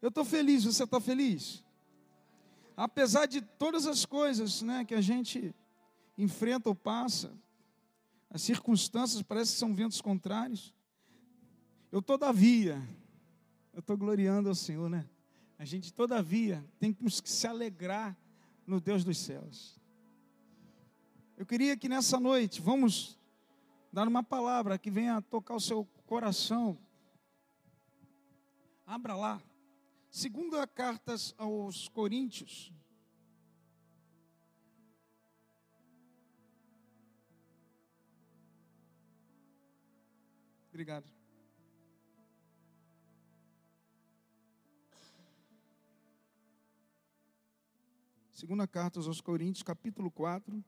Eu 0.00 0.08
estou 0.08 0.24
feliz, 0.24 0.64
você 0.64 0.84
está 0.84 1.00
feliz? 1.00 1.64
Apesar 2.76 3.26
de 3.26 3.40
todas 3.40 3.86
as 3.86 4.06
coisas 4.06 4.62
né, 4.62 4.84
que 4.84 4.94
a 4.94 5.00
gente 5.00 5.52
enfrenta 6.16 6.68
ou 6.68 6.74
passa, 6.74 7.32
as 8.30 8.42
circunstâncias 8.42 9.22
parecem 9.22 9.54
que 9.54 9.58
são 9.58 9.74
ventos 9.74 10.00
contrários. 10.00 10.74
Eu, 11.90 12.00
todavia, 12.00 12.80
eu 13.72 13.80
estou 13.80 13.96
gloriando 13.96 14.48
ao 14.48 14.54
Senhor, 14.54 14.88
né? 14.88 15.08
A 15.58 15.64
gente, 15.64 15.92
todavia, 15.92 16.64
tem 16.78 16.92
que 16.92 17.10
se 17.10 17.46
alegrar 17.46 18.16
no 18.64 18.80
Deus 18.80 19.02
dos 19.02 19.18
céus. 19.18 19.80
Eu 21.36 21.46
queria 21.46 21.76
que 21.76 21.88
nessa 21.88 22.20
noite, 22.20 22.60
vamos 22.60 23.18
dar 23.92 24.06
uma 24.06 24.22
palavra 24.22 24.78
que 24.78 24.90
venha 24.90 25.20
tocar 25.22 25.54
o 25.54 25.60
seu 25.60 25.84
coração. 26.06 26.78
Abra 28.86 29.16
lá. 29.16 29.42
Segunda 30.10 30.66
carta 30.66 31.14
aos 31.36 31.88
Coríntios. 31.88 32.72
Obrigado. 40.70 41.06
Segunda 48.32 48.66
carta 48.66 49.00
aos 49.00 49.20
Coríntios, 49.20 49.62
capítulo 49.62 50.10
4. 50.10 50.64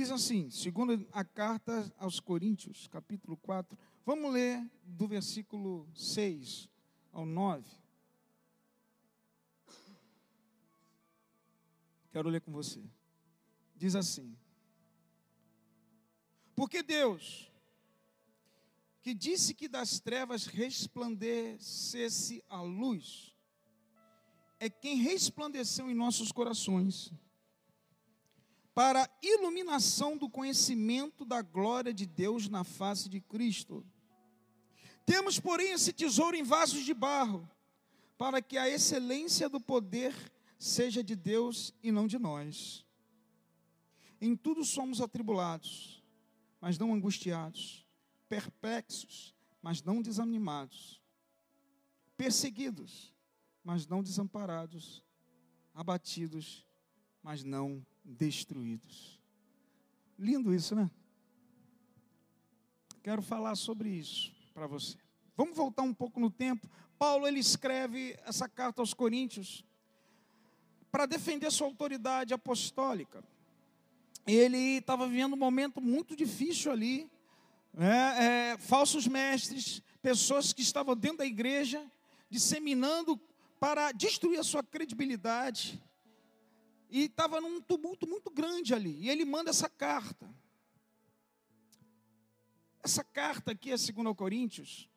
Diz 0.00 0.10
assim, 0.10 0.48
segundo 0.48 1.06
a 1.12 1.22
carta 1.22 1.92
aos 1.98 2.18
Coríntios, 2.20 2.88
capítulo 2.88 3.36
4, 3.36 3.78
vamos 4.02 4.32
ler 4.32 4.66
do 4.82 5.06
versículo 5.06 5.86
6 5.94 6.70
ao 7.12 7.26
9. 7.26 7.70
Quero 12.10 12.30
ler 12.30 12.40
com 12.40 12.50
você. 12.50 12.82
Diz 13.76 13.94
assim: 13.94 14.34
Porque 16.56 16.82
Deus, 16.82 17.52
que 19.02 19.12
disse 19.12 19.52
que 19.52 19.68
das 19.68 20.00
trevas 20.00 20.46
resplandecesse 20.46 22.42
a 22.48 22.62
luz, 22.62 23.34
é 24.58 24.70
quem 24.70 24.96
resplandeceu 24.96 25.90
em 25.90 25.94
nossos 25.94 26.32
corações 26.32 27.12
para 28.80 29.02
a 29.02 29.10
iluminação 29.22 30.16
do 30.16 30.26
conhecimento 30.26 31.22
da 31.22 31.42
glória 31.42 31.92
de 31.92 32.06
Deus 32.06 32.48
na 32.48 32.64
face 32.64 33.10
de 33.10 33.20
Cristo. 33.20 33.84
Temos, 35.04 35.38
porém, 35.38 35.72
esse 35.72 35.92
tesouro 35.92 36.34
em 36.34 36.42
vasos 36.42 36.82
de 36.86 36.94
barro, 36.94 37.46
para 38.16 38.40
que 38.40 38.56
a 38.56 38.70
excelência 38.70 39.50
do 39.50 39.60
poder 39.60 40.14
seja 40.58 41.04
de 41.04 41.14
Deus 41.14 41.74
e 41.82 41.92
não 41.92 42.06
de 42.06 42.18
nós. 42.18 42.86
Em 44.18 44.34
tudo 44.34 44.64
somos 44.64 45.02
atribulados, 45.02 46.02
mas 46.58 46.78
não 46.78 46.94
angustiados, 46.94 47.86
perplexos, 48.30 49.34
mas 49.60 49.82
não 49.82 50.00
desanimados, 50.00 51.02
perseguidos, 52.16 53.14
mas 53.62 53.86
não 53.86 54.02
desamparados, 54.02 55.04
abatidos, 55.74 56.66
mas 57.22 57.44
não 57.44 57.84
destruídos. 58.04 59.20
Lindo 60.18 60.54
isso, 60.54 60.74
né? 60.74 60.90
Quero 63.02 63.22
falar 63.22 63.54
sobre 63.56 63.88
isso 63.88 64.32
para 64.52 64.66
você. 64.66 64.96
Vamos 65.36 65.56
voltar 65.56 65.82
um 65.82 65.94
pouco 65.94 66.20
no 66.20 66.30
tempo. 66.30 66.68
Paulo 66.98 67.26
ele 67.26 67.40
escreve 67.40 68.18
essa 68.26 68.46
carta 68.46 68.82
aos 68.82 68.92
Coríntios 68.92 69.64
para 70.90 71.06
defender 71.06 71.50
sua 71.50 71.66
autoridade 71.66 72.34
apostólica. 72.34 73.24
Ele 74.26 74.78
estava 74.78 75.08
vivendo 75.08 75.32
um 75.32 75.38
momento 75.38 75.80
muito 75.80 76.14
difícil 76.14 76.70
ali, 76.70 77.10
né? 77.72 78.52
é, 78.52 78.58
falsos 78.58 79.06
mestres, 79.06 79.82
pessoas 80.02 80.52
que 80.52 80.60
estavam 80.60 80.94
dentro 80.94 81.18
da 81.18 81.26
igreja, 81.26 81.90
disseminando 82.28 83.18
para 83.58 83.92
destruir 83.92 84.38
a 84.38 84.44
sua 84.44 84.62
credibilidade, 84.62 85.80
e 86.90 87.04
estava 87.04 87.40
num 87.40 87.60
tumulto 87.60 88.06
muito 88.06 88.30
grande 88.30 88.74
ali. 88.74 88.96
E 89.00 89.08
ele 89.08 89.24
manda 89.24 89.50
essa 89.50 89.68
carta. 89.68 90.28
Essa 92.82 93.04
carta 93.04 93.52
aqui, 93.52 93.72
a 93.72 93.76
2 93.76 94.16
Coríntios, 94.16 94.88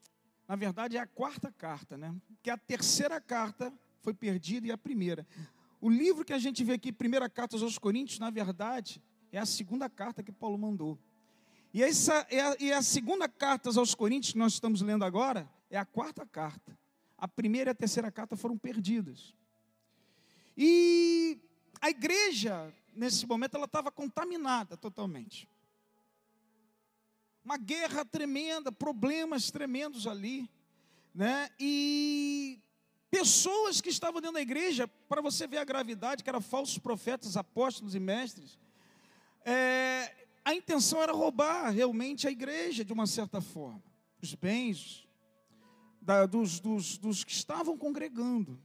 na 0.48 0.56
verdade 0.56 0.98
é 0.98 1.00
a 1.00 1.08
quarta 1.08 1.52
carta, 1.52 1.98
né? 1.98 2.16
Que 2.42 2.50
a 2.50 2.58
terceira 2.58 3.20
carta 3.20 3.74
foi 4.02 4.14
perdida 4.14 4.68
e 4.68 4.72
a 4.72 4.78
primeira. 4.78 5.28
O 5.80 5.90
livro 5.90 6.24
que 6.24 6.34
a 6.34 6.40
gente 6.40 6.64
vê 6.64 6.74
aqui, 6.74 6.92
primeira 6.92 7.30
carta 7.30 7.58
aos 7.58 7.78
Coríntios, 7.78 8.20
na 8.20 8.30
verdade, 8.30 9.02
é 9.32 9.40
a 9.40 9.46
segunda 9.46 9.90
carta 9.90 10.24
que 10.24 10.32
Paulo 10.32 10.58
mandou. 10.58 10.98
E, 11.74 11.84
essa, 11.84 12.26
é 12.30 12.40
a, 12.40 12.56
e 12.60 12.72
a 12.72 12.82
segunda 12.82 13.28
carta 13.28 13.70
aos 13.78 13.94
Coríntios, 13.94 14.34
que 14.34 14.40
nós 14.40 14.54
estamos 14.54 14.82
lendo 14.82 15.04
agora, 15.04 15.50
é 15.70 15.78
a 15.78 15.86
quarta 15.86 16.26
carta. 16.26 16.78
A 17.18 17.28
primeira 17.28 17.70
e 17.70 17.74
a 17.74 17.76
terceira 17.76 18.12
carta 18.12 18.38
foram 18.38 18.58
perdidas. 18.58 19.34
E 20.56 21.40
a 21.84 21.90
igreja, 21.90 22.74
nesse 22.96 23.28
momento, 23.28 23.58
ela 23.58 23.66
estava 23.66 23.92
contaminada 23.92 24.78
totalmente. 24.78 25.50
Uma 27.44 27.58
guerra 27.58 28.06
tremenda, 28.06 28.72
problemas 28.72 29.52
tremendos 29.52 30.08
ali, 30.08 30.50
né? 31.14 31.50
E 31.60 32.58
pessoas 33.12 33.82
que 33.82 33.90
estavam 33.90 34.22
dentro 34.22 34.36
da 34.36 34.42
igreja, 34.42 34.88
para 34.88 35.22
você 35.22 35.46
ver 35.46 35.58
a 35.58 35.66
gravidade, 35.66 36.24
que 36.24 36.30
eram 36.30 36.40
falsos 36.40 36.78
profetas, 36.78 37.36
apóstolos 37.36 37.96
e 37.96 38.00
mestres, 38.00 38.58
é, 39.44 40.26
a 40.46 40.56
intenção 40.56 41.04
era 41.04 41.12
roubar 41.12 41.70
realmente 41.70 42.30
a 42.30 42.32
igreja 42.32 42.86
de 42.86 42.94
uma 42.94 43.06
certa 43.06 43.42
forma, 43.42 43.84
os 44.22 44.34
bens 44.36 45.06
da, 46.02 46.26
dos, 46.26 46.62
dos, 46.62 46.98
dos 46.98 47.26
que 47.26 47.34
estavam 47.34 47.78
congregando. 47.78 48.58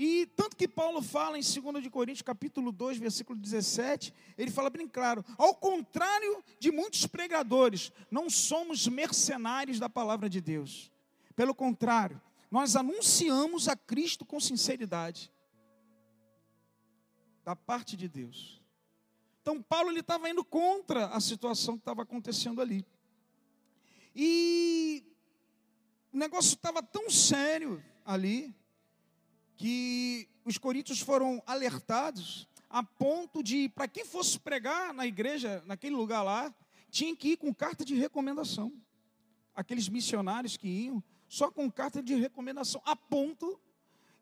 E 0.00 0.26
tanto 0.36 0.54
que 0.54 0.68
Paulo 0.68 1.02
fala 1.02 1.36
em 1.36 1.42
2 1.42 1.82
de 1.82 1.90
Coríntios, 1.90 2.22
capítulo 2.22 2.70
2, 2.70 2.98
versículo 2.98 3.36
17, 3.36 4.14
ele 4.38 4.48
fala 4.48 4.70
bem 4.70 4.86
claro, 4.86 5.24
ao 5.36 5.56
contrário 5.56 6.40
de 6.60 6.70
muitos 6.70 7.04
pregadores, 7.04 7.90
não 8.08 8.30
somos 8.30 8.86
mercenários 8.86 9.80
da 9.80 9.90
palavra 9.90 10.30
de 10.30 10.40
Deus. 10.40 10.88
Pelo 11.34 11.52
contrário, 11.52 12.22
nós 12.48 12.76
anunciamos 12.76 13.66
a 13.66 13.74
Cristo 13.74 14.24
com 14.24 14.38
sinceridade 14.38 15.32
da 17.44 17.56
parte 17.56 17.96
de 17.96 18.06
Deus. 18.06 18.62
Então 19.42 19.60
Paulo 19.60 19.90
ele 19.90 19.98
estava 19.98 20.30
indo 20.30 20.44
contra 20.44 21.06
a 21.06 21.18
situação 21.18 21.74
que 21.74 21.80
estava 21.80 22.02
acontecendo 22.02 22.60
ali. 22.62 22.86
E 24.14 25.02
o 26.12 26.16
negócio 26.16 26.54
estava 26.54 26.84
tão 26.84 27.10
sério 27.10 27.82
ali, 28.04 28.54
que 29.58 30.28
os 30.44 30.56
coríntios 30.56 31.00
foram 31.00 31.42
alertados 31.44 32.48
a 32.70 32.82
ponto 32.82 33.42
de, 33.42 33.68
para 33.68 33.88
quem 33.88 34.04
fosse 34.04 34.38
pregar 34.38 34.94
na 34.94 35.04
igreja, 35.04 35.62
naquele 35.66 35.96
lugar 35.96 36.22
lá, 36.22 36.54
tinha 36.90 37.14
que 37.16 37.30
ir 37.30 37.36
com 37.36 37.52
carta 37.52 37.84
de 37.84 37.94
recomendação. 37.94 38.72
Aqueles 39.54 39.88
missionários 39.88 40.56
que 40.56 40.68
iam, 40.68 41.02
só 41.28 41.50
com 41.50 41.70
carta 41.70 42.00
de 42.00 42.14
recomendação, 42.14 42.80
a 42.84 42.94
ponto 42.94 43.60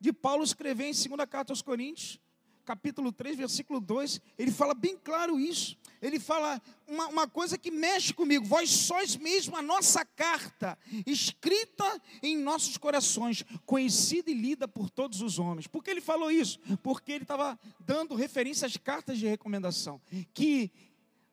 de 0.00 0.10
Paulo 0.10 0.42
escrever 0.42 0.86
em 0.86 0.92
2 0.92 1.28
carta 1.28 1.52
aos 1.52 1.60
Coríntios, 1.60 2.18
capítulo 2.66 3.12
3, 3.12 3.36
versículo 3.36 3.80
2, 3.80 4.20
ele 4.36 4.50
fala 4.50 4.74
bem 4.74 4.98
claro 4.98 5.38
isso. 5.38 5.78
Ele 6.02 6.18
fala 6.18 6.60
uma, 6.86 7.06
uma, 7.06 7.28
coisa 7.28 7.56
que 7.56 7.70
mexe 7.70 8.12
comigo. 8.12 8.44
Vós 8.44 8.68
sois 8.68 9.16
mesmo 9.16 9.56
a 9.56 9.62
nossa 9.62 10.04
carta, 10.04 10.76
escrita 11.06 12.02
em 12.22 12.36
nossos 12.36 12.76
corações, 12.76 13.44
conhecida 13.64 14.30
e 14.30 14.34
lida 14.34 14.66
por 14.68 14.90
todos 14.90 15.22
os 15.22 15.38
homens. 15.38 15.66
Por 15.66 15.82
que 15.82 15.90
ele 15.90 16.00
falou 16.00 16.30
isso? 16.30 16.58
Porque 16.82 17.12
ele 17.12 17.24
estava 17.24 17.58
dando 17.80 18.14
referência 18.14 18.66
às 18.66 18.76
cartas 18.76 19.18
de 19.18 19.26
recomendação. 19.26 20.00
Que 20.34 20.70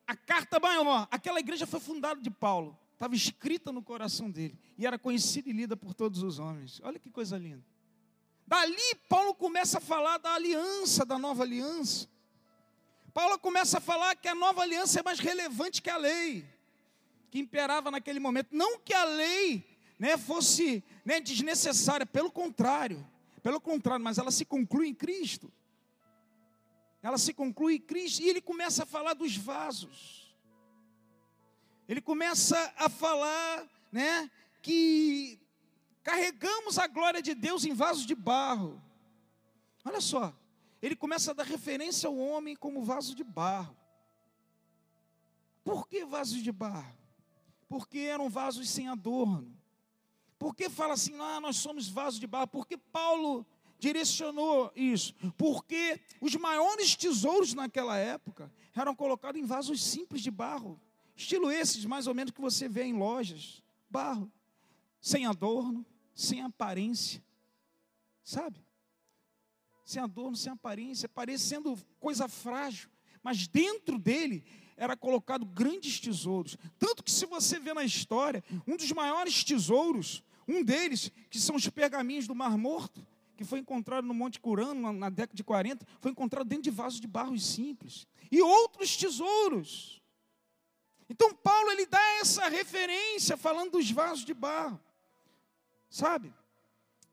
a 0.07 0.15
carta 0.15 0.59
maior, 0.59 1.07
aquela 1.09 1.39
igreja 1.39 1.65
foi 1.65 1.79
fundada 1.79 2.21
de 2.21 2.29
Paulo, 2.29 2.77
estava 2.94 3.15
escrita 3.15 3.71
no 3.71 3.81
coração 3.81 4.29
dele 4.29 4.57
e 4.77 4.86
era 4.86 5.00
conhecida 5.00 5.50
e 5.50 5.53
lida 5.53 5.75
por 5.75 5.94
todos 5.94 6.21
os 6.21 6.39
homens. 6.39 6.79
Olha 6.83 7.00
que 7.00 7.09
coisa 7.09 7.38
linda. 7.38 7.72
Dali, 8.45 8.95
Paulo 9.07 9.33
começa 9.33 9.77
a 9.77 9.81
falar 9.81 10.17
da 10.17 10.33
aliança, 10.33 11.05
da 11.05 11.17
nova 11.17 11.43
aliança. 11.43 12.07
Paulo 13.13 13.37
começa 13.39 13.77
a 13.77 13.81
falar 13.81 14.15
que 14.15 14.27
a 14.27 14.35
nova 14.35 14.61
aliança 14.61 14.99
é 14.99 15.03
mais 15.03 15.19
relevante 15.19 15.81
que 15.81 15.89
a 15.89 15.97
lei, 15.97 16.45
que 17.29 17.39
imperava 17.39 17.91
naquele 17.91 18.19
momento. 18.19 18.49
Não 18.51 18.79
que 18.79 18.93
a 18.93 19.05
lei 19.05 19.63
né, 19.99 20.17
fosse 20.17 20.83
né, 21.05 21.19
desnecessária, 21.19 22.05
pelo 22.05 22.31
contrário, 22.31 23.05
pelo 23.41 23.61
contrário, 23.61 24.03
mas 24.03 24.17
ela 24.17 24.31
se 24.31 24.45
conclui 24.45 24.87
em 24.87 24.93
Cristo. 24.93 25.51
Ela 27.01 27.17
se 27.17 27.33
conclui 27.33 27.75
em 27.75 27.81
Cristo 27.81 28.21
e 28.21 28.29
ele 28.29 28.41
começa 28.41 28.83
a 28.83 28.85
falar 28.85 29.13
dos 29.13 29.35
vasos. 29.35 30.33
Ele 31.87 32.01
começa 32.01 32.73
a 32.77 32.89
falar, 32.89 33.67
né, 33.91 34.31
que 34.61 35.39
carregamos 36.13 36.77
a 36.77 36.86
glória 36.86 37.24
de 37.24 37.33
Deus 37.33 37.65
em 37.65 37.74
vasos 37.74 38.06
de 38.06 38.13
barro. 38.13 38.80
Olha 39.83 40.00
só, 40.00 40.31
ele 40.80 40.95
começa 40.95 41.31
a 41.31 41.33
dar 41.33 41.44
referência 41.44 42.07
ao 42.07 42.15
homem 42.15 42.56
como 42.56 42.83
vaso 42.83 43.15
de 43.15 43.24
barro. 43.24 43.75
Por 45.63 45.88
que 45.88 46.06
vasos 46.06 46.44
de 46.44 46.51
barro? 46.51 46.95
Porque 47.68 47.98
eram 47.98 48.30
vasos 48.30 48.69
sem 48.69 48.88
adorno. 48.88 49.57
Por 50.38 50.54
que 50.54 50.69
fala 50.69 50.94
assim, 50.94 51.19
ah, 51.19 51.42
nós 51.42 51.56
somos 51.57 51.89
vasos 51.89 52.19
de 52.19 52.27
barro? 52.27 52.48
Porque 52.48 52.77
Paulo 52.77 53.44
direcionou 53.80 54.71
isso? 54.75 55.15
Porque 55.36 56.00
os 56.21 56.36
maiores 56.36 56.95
tesouros 56.95 57.56
naquela 57.56 57.98
época 57.98 58.54
eram 58.75 58.95
colocados 58.95 59.42
em 59.42 59.45
vasos 59.45 59.83
simples 59.83 60.21
de 60.21 60.30
barro, 60.30 60.80
estilo 61.15 61.50
esses 61.50 61.86
mais 61.86 62.06
ou 62.06 62.13
menos 62.13 62.31
que 62.31 62.42
você 62.42 62.69
vê 62.69 62.83
em 62.83 62.94
lojas, 62.94 63.63
barro, 63.89 64.31
sem 65.01 65.25
adorno, 65.25 65.83
sem 66.13 66.42
aparência, 66.42 67.24
sabe? 68.24 68.63
Sem 69.86 70.01
adorno, 70.01 70.36
sem 70.36 70.51
aparência, 70.51 71.10
parecendo 71.10 71.77
coisa 72.00 72.27
frágil, 72.27 72.89
mas 73.21 73.48
dentro 73.48 73.98
dele 74.00 74.44
era 74.77 74.95
colocado 74.95 75.45
grandes 75.45 76.00
tesouros. 76.00 76.57
Tanto 76.80 77.04
que, 77.04 77.12
se 77.12 77.25
você 77.25 77.60
vê 77.60 77.74
na 77.74 77.83
história, 77.83 78.44
um 78.68 78.75
dos 78.75 78.92
maiores 78.92 79.44
tesouros, 79.44 80.24
um 80.48 80.63
deles, 80.63 81.12
que 81.30 81.39
são 81.39 81.56
os 81.56 81.68
pergaminhos 81.69 82.27
do 82.27 82.36
Mar 82.36 82.57
Morto, 82.57 83.06
que 83.36 83.44
foi 83.44 83.60
encontrado 83.60 84.06
no 84.06 84.13
Monte 84.13 84.39
Curano 84.39 84.94
na 84.94 85.10
década 85.10 85.36
de 85.36 85.44
40, 85.44 85.86
foi 86.00 86.12
encontrado 86.12 86.48
dentro 86.48 86.63
de 86.63 86.71
vasos 86.71 87.00
de 87.00 87.07
barro 87.07 87.38
simples. 87.39 88.07
E 88.31 88.42
outros 88.42 88.95
tesouros. 88.95 90.01
Então, 91.10 91.33
Paulo 91.33 91.71
ele 91.71 91.86
dá 91.86 92.01
essa 92.19 92.48
referência 92.48 93.36
falando 93.38 93.71
dos 93.71 93.89
vasos 93.92 94.25
de 94.25 94.33
barro. 94.33 94.80
Sabe? 95.93 96.33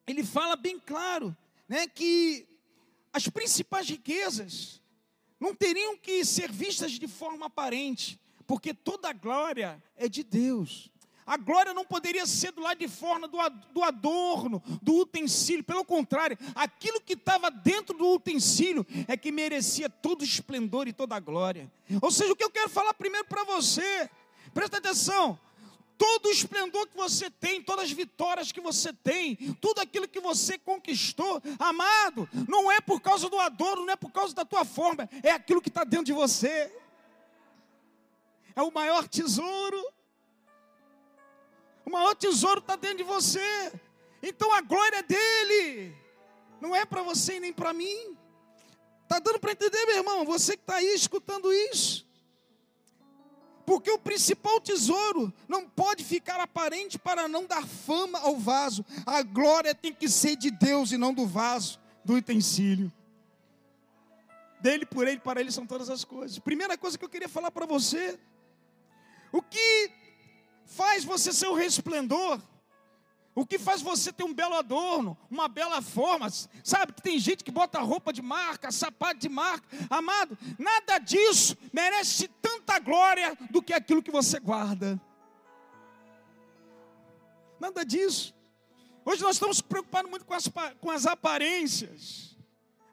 Ele 0.06 0.24
fala 0.24 0.56
bem 0.56 0.80
claro, 0.80 1.36
né, 1.68 1.86
que 1.86 2.48
as 3.12 3.28
principais 3.28 3.86
riquezas 3.86 4.80
não 5.38 5.54
teriam 5.54 5.98
que 5.98 6.24
ser 6.24 6.50
vistas 6.50 6.92
de 6.92 7.06
forma 7.06 7.44
aparente, 7.44 8.18
porque 8.46 8.72
toda 8.72 9.10
a 9.10 9.12
glória 9.12 9.84
é 9.94 10.08
de 10.08 10.24
Deus. 10.24 10.90
A 11.26 11.36
glória 11.36 11.74
não 11.74 11.84
poderia 11.84 12.24
ser 12.24 12.52
do 12.52 12.62
lado 12.62 12.78
de 12.78 12.88
fora 12.88 13.28
do 13.28 13.82
adorno, 13.82 14.62
do 14.80 14.94
utensílio. 14.94 15.62
Pelo 15.62 15.84
contrário, 15.84 16.38
aquilo 16.54 17.02
que 17.02 17.12
estava 17.12 17.50
dentro 17.50 17.94
do 17.98 18.08
utensílio 18.14 18.86
é 19.06 19.14
que 19.14 19.30
merecia 19.30 19.90
todo 19.90 20.22
o 20.22 20.24
esplendor 20.24 20.88
e 20.88 20.92
toda 20.94 21.14
a 21.14 21.20
glória. 21.20 21.70
Ou 22.00 22.10
seja, 22.10 22.32
o 22.32 22.36
que 22.36 22.44
eu 22.44 22.50
quero 22.50 22.70
falar 22.70 22.94
primeiro 22.94 23.28
para 23.28 23.44
você, 23.44 24.08
presta 24.54 24.78
atenção 24.78 25.38
todo 26.00 26.31
o 26.31 26.32
esplendor 26.32 26.87
que 26.87 26.97
você 26.97 27.29
tem, 27.29 27.62
todas 27.62 27.85
as 27.85 27.93
vitórias 27.93 28.50
que 28.50 28.61
você 28.61 28.91
tem, 28.91 29.37
tudo 29.61 29.82
aquilo 29.82 30.08
que 30.08 30.19
você 30.19 30.56
conquistou, 30.56 31.43
amado, 31.58 32.26
não 32.49 32.73
é 32.73 32.81
por 32.81 33.02
causa 33.02 33.29
do 33.29 33.38
adorno, 33.38 33.85
não 33.85 33.93
é 33.93 33.97
por 33.97 34.11
causa 34.11 34.35
da 34.35 34.43
tua 34.43 34.64
forma, 34.64 35.06
é 35.23 35.31
aquilo 35.31 35.61
que 35.61 35.69
está 35.69 35.85
dentro 35.85 36.06
de 36.06 36.14
você. 36.14 36.75
É 38.56 38.62
o 38.62 38.73
maior 38.73 39.06
tesouro. 39.06 39.85
O 41.85 41.91
maior 41.91 42.14
tesouro 42.14 42.61
está 42.61 42.76
dentro 42.76 42.99
de 42.99 43.05
você. 43.05 43.70
Então 44.23 44.50
a 44.55 44.62
glória 44.62 44.97
é 44.97 45.02
dele. 45.02 45.94
Não 46.62 46.75
é 46.75 46.87
para 46.87 47.02
você 47.02 47.37
e 47.37 47.41
nem 47.41 47.52
para 47.52 47.75
mim. 47.75 48.17
Está 49.02 49.19
dando 49.19 49.38
para 49.38 49.52
entender, 49.52 49.85
meu 49.85 49.97
irmão? 49.97 50.25
Você 50.25 50.56
que 50.56 50.62
está 50.62 50.76
aí 50.76 50.94
escutando 50.94 51.52
isso. 51.52 52.08
Porque 53.64 53.90
o 53.90 53.98
principal 53.98 54.60
tesouro 54.60 55.32
não 55.48 55.68
pode 55.68 56.04
ficar 56.04 56.40
aparente 56.40 56.98
para 56.98 57.28
não 57.28 57.46
dar 57.46 57.66
fama 57.66 58.18
ao 58.18 58.36
vaso. 58.36 58.84
A 59.06 59.22
glória 59.22 59.74
tem 59.74 59.92
que 59.92 60.08
ser 60.08 60.36
de 60.36 60.50
Deus 60.50 60.92
e 60.92 60.98
não 60.98 61.14
do 61.14 61.26
vaso, 61.26 61.78
do 62.04 62.14
utensílio. 62.14 62.92
Dele, 64.60 64.84
por 64.84 65.06
ele, 65.06 65.20
para 65.20 65.40
ele 65.40 65.50
são 65.50 65.66
todas 65.66 65.88
as 65.88 66.04
coisas. 66.04 66.38
Primeira 66.38 66.76
coisa 66.76 66.98
que 66.98 67.04
eu 67.04 67.08
queria 67.08 67.28
falar 67.28 67.50
para 67.50 67.66
você: 67.66 68.18
o 69.32 69.40
que 69.40 69.90
faz 70.66 71.04
você 71.04 71.32
ser 71.32 71.48
o 71.48 71.54
resplendor 71.54 72.40
o 73.40 73.46
que 73.46 73.58
faz 73.58 73.81
você 73.81 74.12
ter 74.12 74.22
um 74.22 74.34
belo 74.34 74.54
adorno, 74.54 75.16
uma 75.31 75.48
bela 75.48 75.81
forma, 75.81 76.28
sabe 76.62 76.92
que 76.92 77.00
tem 77.00 77.19
gente 77.19 77.42
que 77.42 77.50
bota 77.50 77.81
roupa 77.81 78.12
de 78.12 78.20
marca, 78.20 78.70
sapato 78.70 79.19
de 79.19 79.31
marca, 79.31 79.66
amado, 79.88 80.37
nada 80.58 80.98
disso 80.98 81.56
merece 81.72 82.28
tanta 82.28 82.78
glória 82.78 83.34
do 83.50 83.62
que 83.62 83.72
aquilo 83.72 84.02
que 84.02 84.10
você 84.10 84.38
guarda. 84.38 85.00
Nada 87.58 87.82
disso. 87.82 88.34
Hoje 89.06 89.22
nós 89.22 89.37
estamos 89.37 89.62
preocupados 89.62 90.10
muito 90.10 90.26
com 90.26 90.34
as, 90.34 90.46
com 90.78 90.90
as 90.90 91.06
aparências. 91.06 92.37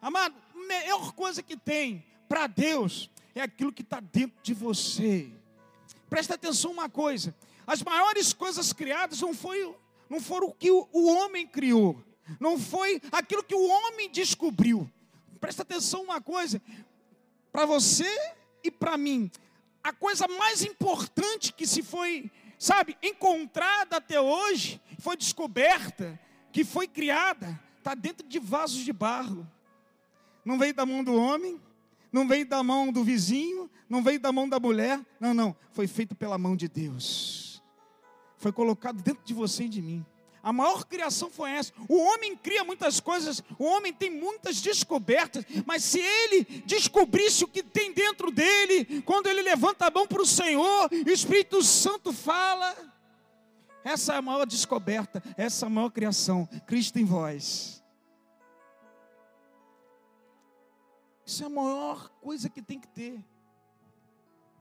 Amado, 0.02 0.34
a 0.56 0.58
melhor 0.66 1.12
coisa 1.12 1.44
que 1.44 1.58
tem 1.58 2.06
para 2.30 2.48
Deus 2.48 3.10
é 3.36 3.42
aquilo 3.42 3.74
que 3.74 3.82
está 3.82 4.00
dentro 4.00 4.38
de 4.42 4.54
você. 4.54 5.30
Presta 6.10 6.36
atenção 6.36 6.72
uma 6.72 6.88
coisa: 6.88 7.36
as 7.66 7.84
maiores 7.84 8.32
coisas 8.32 8.72
criadas 8.72 9.20
não 9.20 9.34
foi 9.34 9.76
não 10.10 10.20
foram 10.20 10.48
o 10.48 10.54
que 10.54 10.72
o, 10.72 10.88
homem 10.94 11.46
criou, 11.46 12.04
não 12.40 12.60
foi 12.60 13.02
aquilo 13.12 13.44
que 13.44 13.56
o 13.56 13.68
homem 13.68 14.10
descobriu. 14.10 14.90
Presta 15.40 15.62
atenção 15.62 16.04
uma 16.04 16.22
coisa, 16.22 16.62
para 17.52 17.66
você 17.66 18.10
e 18.64 18.72
para 18.72 18.98
mim, 18.98 19.30
a 19.84 19.94
coisa 19.94 20.28
mais 20.28 20.64
importante 20.64 21.54
que 21.54 21.68
se 21.68 21.82
foi, 21.84 22.32
sabe, 22.58 22.98
encontrada 23.02 23.98
até 23.98 24.20
hoje, 24.20 24.82
foi 25.00 25.16
descoberta, 25.16 26.20
que 26.52 26.64
foi 26.64 26.88
criada, 26.88 27.60
está 27.78 27.94
dentro 27.94 28.28
de 28.28 28.40
vasos 28.40 28.84
de 28.84 28.92
barro. 28.92 29.48
Não 30.44 30.58
veio 30.58 30.74
da 30.74 30.86
mão 30.86 31.04
do 31.04 31.14
homem, 31.14 31.62
não 32.12 32.28
veio 32.28 32.46
da 32.46 32.64
mão 32.64 32.92
do 32.92 33.04
vizinho, 33.04 33.70
não 33.88 34.02
veio 34.02 34.20
da 34.20 34.32
mão 34.32 34.50
da 34.50 34.60
mulher, 34.60 35.00
não, 35.20 35.34
não, 35.34 35.56
foi 35.72 35.88
feito 35.88 36.16
pela 36.16 36.38
mão 36.38 36.56
de 36.56 36.68
Deus 36.68 37.47
foi 38.38 38.52
colocado 38.52 39.02
dentro 39.02 39.24
de 39.24 39.34
você 39.34 39.64
e 39.64 39.70
de 39.70 39.82
mim. 39.82 40.06
A 40.42 40.54
maior 40.54 40.86
criação 40.86 41.30
foi 41.30 41.52
essa. 41.52 41.74
O 41.90 41.98
homem 41.98 42.38
cria 42.38 42.64
muitas 42.64 43.02
coisas, 43.02 43.44
o 43.60 43.66
homem 43.66 43.92
tem 43.92 44.10
muitas 44.10 44.62
descobertas, 44.62 45.44
mas 45.66 45.84
se 45.84 46.00
ele 46.00 46.46
descobrisse 46.66 47.44
o 47.44 47.48
que 47.48 47.62
tem 47.62 47.92
dentro 47.92 48.32
dele, 48.32 49.02
quando 49.02 49.28
ele 49.28 49.42
levanta 49.42 49.88
a 49.88 49.92
mão 49.92 50.08
para 50.08 50.22
o 50.22 50.26
Senhor, 50.26 50.90
o 50.90 51.10
Espírito 51.10 51.62
Santo 51.62 52.14
fala. 52.14 52.76
Essa 53.84 54.14
é 54.14 54.18
a 54.18 54.22
maior 54.22 54.46
descoberta, 54.46 55.22
essa 55.36 55.66
é 55.66 55.68
a 55.68 55.70
maior 55.70 55.90
criação, 55.90 56.48
Cristo 56.66 56.98
em 56.98 57.06
vós. 57.06 57.84
Isso 61.26 61.44
é 61.44 61.46
a 61.46 61.50
maior 61.50 62.10
coisa 62.22 62.50
que 62.50 62.62
tem 62.62 62.80
que 62.80 62.88
ter. 62.88 63.22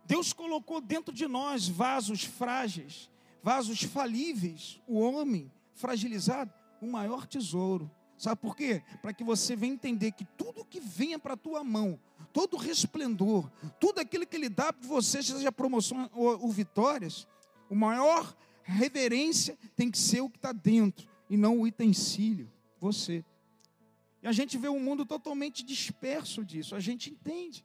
Deus 0.04 0.32
colocou 0.32 0.80
dentro 0.80 1.14
de 1.14 1.28
nós 1.28 1.68
vasos 1.68 2.24
frágeis, 2.24 3.08
vasos 3.46 3.84
falíveis, 3.84 4.80
o 4.88 4.98
homem 4.98 5.52
fragilizado, 5.72 6.52
o 6.82 6.86
maior 6.88 7.28
tesouro. 7.28 7.88
Sabe 8.18 8.40
por 8.40 8.56
quê? 8.56 8.82
Para 9.00 9.12
que 9.12 9.22
você 9.22 9.54
venha 9.54 9.72
entender 9.72 10.10
que 10.10 10.24
tudo 10.24 10.64
que 10.64 10.80
venha 10.80 11.16
para 11.16 11.34
a 11.34 11.36
tua 11.36 11.62
mão, 11.62 11.96
todo 12.32 12.56
resplendor, 12.56 13.48
tudo 13.78 14.00
aquilo 14.00 14.26
que 14.26 14.34
ele 14.34 14.48
dá 14.48 14.72
para 14.72 14.88
você, 14.88 15.22
seja 15.22 15.52
promoção 15.52 16.10
ou, 16.12 16.42
ou 16.42 16.50
vitórias, 16.50 17.24
o 17.70 17.76
maior 17.76 18.36
reverência 18.64 19.56
tem 19.76 19.92
que 19.92 19.98
ser 19.98 20.22
o 20.22 20.28
que 20.28 20.38
está 20.38 20.50
dentro 20.50 21.08
e 21.30 21.36
não 21.36 21.60
o 21.60 21.62
utensílio, 21.62 22.50
você. 22.80 23.24
E 24.24 24.26
a 24.26 24.32
gente 24.32 24.58
vê 24.58 24.68
um 24.68 24.80
mundo 24.80 25.06
totalmente 25.06 25.64
disperso 25.64 26.44
disso, 26.44 26.74
a 26.74 26.80
gente 26.80 27.10
entende. 27.10 27.64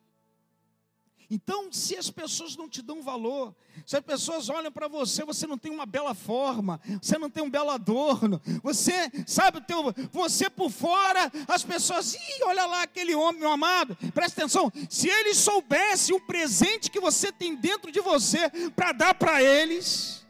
Então, 1.33 1.71
se 1.71 1.95
as 1.95 2.11
pessoas 2.11 2.57
não 2.57 2.67
te 2.67 2.81
dão 2.81 3.01
valor, 3.01 3.55
se 3.85 3.95
as 3.95 4.03
pessoas 4.03 4.49
olham 4.49 4.69
para 4.69 4.89
você, 4.89 5.23
você 5.23 5.47
não 5.47 5.57
tem 5.57 5.71
uma 5.71 5.85
bela 5.85 6.13
forma, 6.13 6.81
você 7.01 7.17
não 7.17 7.29
tem 7.29 7.41
um 7.41 7.49
belo 7.49 7.69
adorno, 7.69 8.41
você, 8.61 9.09
sabe, 9.25 9.61
teu, 9.61 9.93
você 10.11 10.49
por 10.49 10.69
fora, 10.69 11.31
as 11.47 11.63
pessoas, 11.63 12.15
ih, 12.15 12.43
olha 12.43 12.65
lá 12.65 12.83
aquele 12.83 13.15
homem, 13.15 13.39
meu 13.39 13.49
amado, 13.49 13.95
presta 14.13 14.41
atenção, 14.41 14.69
se 14.89 15.07
eles 15.07 15.37
soubessem 15.37 16.13
o 16.13 16.19
presente 16.19 16.91
que 16.91 16.99
você 16.99 17.31
tem 17.31 17.55
dentro 17.55 17.93
de 17.93 18.01
você 18.01 18.49
para 18.75 18.91
dar 18.91 19.13
para 19.13 19.41
eles, 19.41 20.25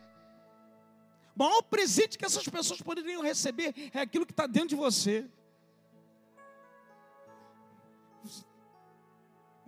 o 1.36 1.44
maior 1.44 1.64
presente 1.64 2.16
que 2.16 2.26
essas 2.26 2.48
pessoas 2.48 2.80
poderiam 2.80 3.24
receber 3.24 3.74
é 3.92 4.02
aquilo 4.02 4.24
que 4.24 4.34
está 4.34 4.46
dentro 4.46 4.70
de 4.70 4.76
você. 4.76 5.26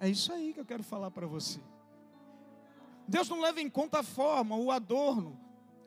É 0.03 0.10
isso 0.10 0.33
aí 0.33 0.51
que 0.51 0.60
eu 0.60 0.65
quero 0.65 0.83
falar 0.83 1.10
para 1.12 1.25
você. 1.25 1.62
Deus 3.07 3.29
não 3.29 3.39
leva 3.39 3.62
em 3.62 3.69
conta 3.69 4.00
a 4.00 4.03
forma, 4.03 4.53
o 4.53 4.69
adorno, 4.69 5.39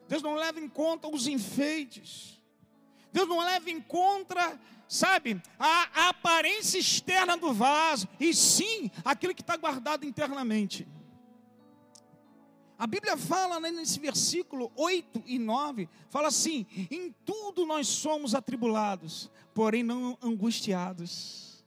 Deus 0.07 0.23
não 0.23 0.33
leva 0.33 0.59
em 0.59 0.67
conta 0.67 1.07
os 1.07 1.27
enfeites. 1.27 2.41
Deus 3.13 3.27
não 3.27 3.41
leva 3.41 3.69
em 3.69 3.79
conta, 3.79 4.59
sabe, 4.87 5.39
a, 5.59 6.09
aparência 6.09 6.79
externa 6.79 7.37
do 7.37 7.53
vaso, 7.53 8.07
e 8.19 8.33
sim 8.33 8.89
aquilo 9.05 9.35
que 9.35 9.41
está 9.41 9.55
guardado 9.55 10.03
internamente. 10.03 10.87
A 12.75 12.87
Bíblia 12.87 13.17
fala 13.17 13.59
né, 13.59 13.69
nesse 13.69 13.99
versículo 13.99 14.71
8 14.75 15.25
e 15.27 15.37
9, 15.37 15.87
fala 16.09 16.29
assim: 16.29 16.65
em 16.89 17.11
tudo 17.23 17.67
nós 17.67 17.87
somos 17.87 18.33
atribulados, 18.33 19.29
porém 19.53 19.83
não 19.83 20.17
angustiados, 20.23 21.63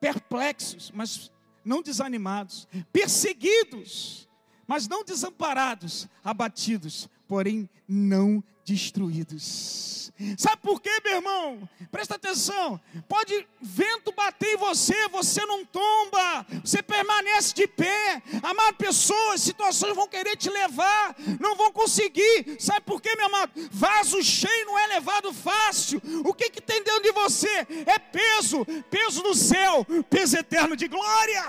perplexos, 0.00 0.92
mas 0.92 1.32
não 1.64 1.82
desanimados, 1.82 2.66
perseguidos, 2.92 4.28
mas 4.66 4.86
não 4.86 5.04
desamparados, 5.04 6.08
abatidos, 6.22 7.08
porém 7.26 7.68
não 7.88 8.42
destruídos. 8.64 10.07
Sabe 10.36 10.56
por 10.62 10.80
quê, 10.80 10.90
meu 11.04 11.14
irmão? 11.14 11.68
Presta 11.90 12.16
atenção. 12.16 12.80
Pode 13.08 13.46
vento 13.60 14.10
bater 14.12 14.54
em 14.54 14.56
você, 14.56 15.08
você 15.08 15.44
não 15.46 15.64
tomba, 15.64 16.46
você 16.64 16.82
permanece 16.82 17.54
de 17.54 17.66
pé. 17.68 18.22
Amado, 18.42 18.76
pessoas, 18.76 19.40
situações 19.40 19.94
vão 19.94 20.08
querer 20.08 20.36
te 20.36 20.50
levar, 20.50 21.14
não 21.38 21.54
vão 21.54 21.72
conseguir. 21.72 22.56
Sabe 22.58 22.80
por 22.80 23.00
quê, 23.00 23.14
meu 23.16 23.26
amado? 23.26 23.52
Vaso 23.70 24.22
cheio 24.22 24.66
não 24.66 24.78
é 24.78 24.86
levado 24.88 25.32
fácil. 25.32 26.02
O 26.24 26.34
que, 26.34 26.50
que 26.50 26.60
tem 26.60 26.82
dentro 26.82 27.02
de 27.02 27.12
você? 27.12 27.66
É 27.86 27.98
peso, 27.98 28.64
peso 28.90 29.22
do 29.22 29.34
céu, 29.34 29.86
peso 30.10 30.36
eterno 30.36 30.76
de 30.76 30.88
glória. 30.88 31.44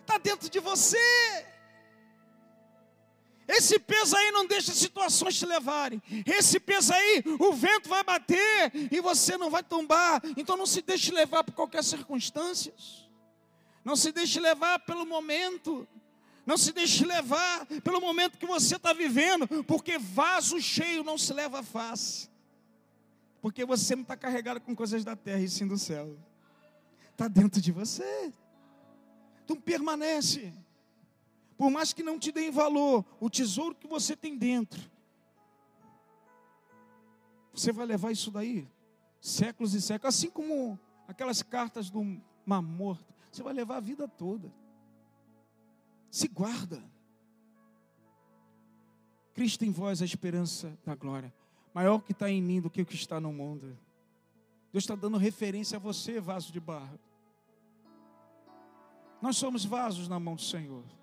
Está 0.00 0.18
dentro 0.18 0.50
de 0.50 0.60
você. 0.60 0.98
Esse 3.50 3.80
peso 3.80 4.16
aí 4.16 4.30
não 4.30 4.46
deixa 4.46 4.72
situações 4.72 5.36
te 5.36 5.44
levarem. 5.44 6.00
Esse 6.24 6.60
peso 6.60 6.92
aí, 6.92 7.24
o 7.40 7.52
vento 7.52 7.88
vai 7.88 8.04
bater 8.04 8.70
e 8.92 9.00
você 9.00 9.36
não 9.36 9.50
vai 9.50 9.62
tombar. 9.62 10.22
Então 10.36 10.56
não 10.56 10.66
se 10.66 10.80
deixe 10.80 11.10
levar 11.10 11.42
por 11.42 11.52
qualquer 11.52 11.82
circunstância. 11.82 12.72
Não 13.84 13.96
se 13.96 14.12
deixe 14.12 14.38
levar 14.38 14.78
pelo 14.78 15.04
momento. 15.04 15.86
Não 16.46 16.56
se 16.56 16.72
deixe 16.72 17.04
levar 17.04 17.66
pelo 17.82 18.00
momento 18.00 18.38
que 18.38 18.46
você 18.46 18.76
está 18.76 18.92
vivendo, 18.92 19.48
porque 19.64 19.98
vaso 19.98 20.60
cheio 20.60 21.02
não 21.02 21.18
se 21.18 21.32
leva 21.32 21.60
face. 21.60 22.30
Porque 23.42 23.64
você 23.64 23.96
não 23.96 24.02
está 24.02 24.16
carregado 24.16 24.60
com 24.60 24.76
coisas 24.76 25.04
da 25.04 25.16
terra 25.16 25.40
e 25.40 25.48
sim 25.48 25.66
do 25.66 25.76
céu. 25.76 26.16
Está 27.10 27.26
dentro 27.26 27.60
de 27.60 27.72
você. 27.72 28.32
Então 29.44 29.56
permanece 29.56 30.52
por 31.60 31.70
mais 31.70 31.92
que 31.92 32.02
não 32.02 32.18
te 32.18 32.32
deem 32.32 32.50
valor, 32.50 33.04
o 33.20 33.28
tesouro 33.28 33.74
que 33.74 33.86
você 33.86 34.16
tem 34.16 34.34
dentro, 34.34 34.80
você 37.52 37.70
vai 37.70 37.84
levar 37.84 38.10
isso 38.12 38.30
daí 38.30 38.66
séculos 39.20 39.74
e 39.74 39.82
séculos, 39.82 40.16
assim 40.16 40.30
como 40.30 40.80
aquelas 41.06 41.42
cartas 41.42 41.90
do 41.90 42.18
Mar 42.46 42.62
Morto, 42.62 43.12
você 43.30 43.42
vai 43.42 43.52
levar 43.52 43.76
a 43.76 43.80
vida 43.80 44.08
toda. 44.08 44.50
Se 46.10 46.28
guarda. 46.28 46.82
Cristo 49.34 49.62
em 49.62 49.70
vós 49.70 50.00
a 50.00 50.06
esperança 50.06 50.74
da 50.82 50.94
glória, 50.94 51.30
maior 51.74 52.02
que 52.02 52.12
está 52.12 52.30
em 52.30 52.40
mim 52.40 52.62
do 52.62 52.70
que 52.70 52.80
o 52.80 52.86
que 52.86 52.94
está 52.94 53.20
no 53.20 53.34
mundo. 53.34 53.78
Deus 54.72 54.84
está 54.84 54.94
dando 54.94 55.18
referência 55.18 55.76
a 55.76 55.78
você, 55.78 56.20
vaso 56.20 56.50
de 56.54 56.58
barro. 56.58 56.98
Nós 59.20 59.36
somos 59.36 59.62
vasos 59.62 60.08
na 60.08 60.18
mão 60.18 60.36
do 60.36 60.40
Senhor. 60.40 60.99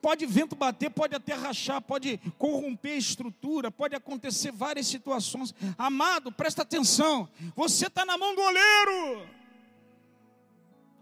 Pode 0.00 0.24
vento 0.24 0.56
bater, 0.56 0.90
pode 0.90 1.14
até 1.14 1.34
rachar, 1.34 1.80
pode 1.82 2.18
corromper 2.38 2.92
a 2.92 2.98
estrutura, 2.98 3.70
pode 3.70 3.94
acontecer 3.94 4.50
várias 4.50 4.86
situações. 4.86 5.54
Amado, 5.76 6.32
presta 6.32 6.62
atenção. 6.62 7.28
Você 7.54 7.86
está 7.86 8.04
na 8.04 8.16
mão 8.16 8.34
do 8.34 8.40
oleiro. 8.40 9.28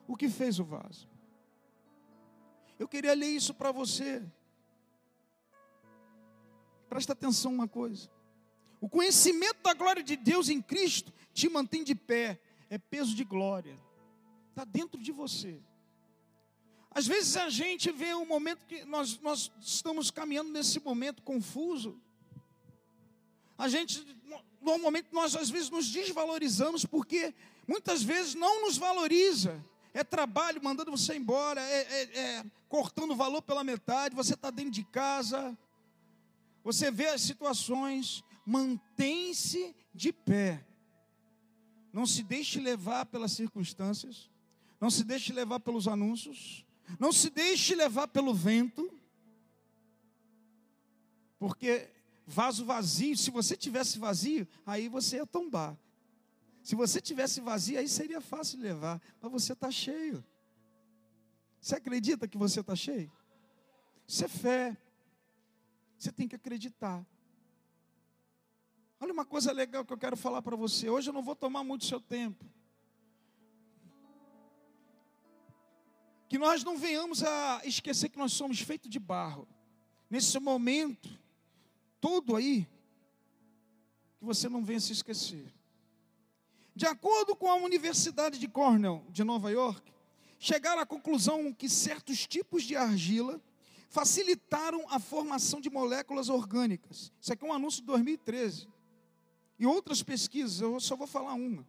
O 0.07 0.17
que 0.17 0.28
fez 0.28 0.59
o 0.59 0.64
vaso? 0.64 1.09
Eu 2.78 2.88
queria 2.88 3.14
ler 3.14 3.28
isso 3.28 3.52
para 3.55 3.71
você. 3.71 4.23
Presta 6.88 7.12
atenção 7.12 7.52
uma 7.52 7.69
coisa. 7.69 8.11
O 8.81 8.88
conhecimento 8.88 9.62
da 9.62 9.75
glória 9.75 10.02
de 10.02 10.17
Deus 10.17 10.49
em 10.49 10.62
Cristo 10.62 11.12
te 11.33 11.49
mantém 11.49 11.85
de 11.85 11.95
pé. 11.95 12.40
É 12.71 12.78
peso 12.78 13.14
de 13.14 13.25
glória. 13.25 13.78
Está 14.50 14.64
dentro 14.64 15.00
de 15.00 15.12
você. 15.12 15.61
Às 16.99 17.07
vezes 17.07 17.37
a 17.37 17.49
gente 17.49 17.93
vê 17.93 18.12
um 18.12 18.26
momento 18.26 18.67
que 18.67 18.85
nós, 18.85 19.21
nós 19.21 19.52
estamos 19.61 20.11
caminhando 20.11 20.50
nesse 20.50 20.81
momento 20.81 21.23
confuso. 21.23 21.97
A 23.57 23.69
gente, 23.69 24.05
normalmente, 24.61 25.07
nós 25.12 25.37
às 25.37 25.49
vezes 25.49 25.71
nos 25.71 25.88
desvalorizamos 25.93 26.85
porque 26.85 27.33
muitas 27.69 28.02
vezes 28.02 28.35
não 28.35 28.62
nos 28.62 28.76
valoriza. 28.76 29.64
É 29.95 30.02
trabalho 30.02 30.61
mandando 30.61 30.90
você 30.90 31.14
embora, 31.14 31.61
é, 31.61 31.83
é, 31.83 32.19
é 32.19 32.45
cortando 32.69 33.12
o 33.12 33.17
valor 33.17 33.43
pela 33.43 33.62
metade, 33.62 34.17
você 34.17 34.35
está 34.35 34.50
dentro 34.50 34.73
de 34.73 34.83
casa, 34.83 35.57
você 36.64 36.90
vê 36.90 37.07
as 37.07 37.21
situações, 37.21 38.25
mantém-se 38.45 39.73
de 39.95 40.12
pé. 40.12 40.67
Não 41.93 42.09
se 42.09 42.25
deixe 42.25 42.59
levar 42.59 43.07
pelas 43.07 43.31
circunstâncias, 43.31 44.28
não 44.81 44.90
se 44.90 45.05
deixe 45.05 45.33
levar 45.33 45.61
pelos 45.61 45.87
anúncios, 45.87 46.67
não 46.99 47.12
se 47.12 47.30
deixe 47.30 47.75
levar 47.75 48.09
pelo 48.09 48.33
vento, 48.33 48.92
porque 51.38 51.90
vaso 52.26 52.64
vazio, 52.64 53.16
se 53.16 53.30
você 53.30 53.57
tivesse 53.57 53.99
vazio, 53.99 54.47
aí 54.66 54.88
você 54.88 55.16
ia 55.16 55.26
tombar. 55.26 55.76
Se 56.62 56.75
você 56.75 57.00
tivesse 57.00 57.40
vazio, 57.40 57.78
aí 57.78 57.88
seria 57.88 58.21
fácil 58.21 58.61
levar, 58.61 59.00
mas 59.21 59.33
você 59.33 59.54
está 59.54 59.71
cheio. 59.71 60.25
Você 61.61 61.76
acredita 61.76 62.28
que 62.28 62.37
você 62.37 62.61
está 62.61 62.76
cheio? 62.76 63.11
Isso 64.07 64.25
é 64.25 64.28
fé. 64.28 64.76
Você 65.99 66.12
tem 66.12 66.28
que 66.28 66.37
acreditar. 66.37 67.04
Olha 69.00 69.12
uma 69.12 69.25
coisa 69.25 69.52
legal 69.52 69.85
que 69.85 69.92
eu 69.92 69.99
quero 69.99 70.16
falar 70.16 70.42
para 70.42 70.57
você. 70.57 70.88
Hoje 70.88 71.11
eu 71.11 71.14
não 71.14 71.23
vou 71.23 71.37
tomar 71.37 71.62
muito 71.64 71.85
seu 71.85 72.00
tempo. 72.00 72.45
Que 76.28 76.38
nós 76.38 76.62
não 76.62 76.76
venhamos 76.76 77.23
a 77.23 77.62
esquecer 77.64 78.11
que 78.11 78.18
nós 78.18 78.32
somos 78.32 78.61
feitos 78.61 78.90
de 78.90 78.99
barro. 78.99 79.49
Nesse 80.11 80.38
momento, 80.38 81.08
tudo 82.00 82.37
aí, 82.37 82.66
que 84.18 84.25
você 84.25 84.49
não 84.49 84.62
venha 84.62 84.80
se 84.80 84.92
esquecer. 84.92 85.52
De 86.75 86.87
acordo 86.87 87.35
com 87.35 87.50
a 87.50 87.56
Universidade 87.56 88.38
de 88.38 88.47
Cornell, 88.47 89.04
de 89.11 89.25
Nova 89.25 89.50
York, 89.50 89.92
chegaram 90.38 90.80
à 90.80 90.87
conclusão 90.87 91.52
que 91.52 91.68
certos 91.68 92.26
tipos 92.26 92.62
de 92.62 92.76
argila 92.76 93.40
facilitaram 93.88 94.85
a 94.90 94.99
formação 94.99 95.61
de 95.61 95.70
moléculas 95.70 96.28
orgânicas. 96.28 97.11
Isso 97.20 97.32
aqui 97.32 97.44
é 97.44 97.49
um 97.49 97.52
anúncio 97.52 97.80
de 97.80 97.87
2013. 97.87 98.68
E 99.58 99.66
outras 99.66 100.02
pesquisas, 100.02 100.61
eu 100.61 100.78
só 100.78 100.94
vou 100.94 101.06
falar 101.06 101.35
uma 101.35 101.66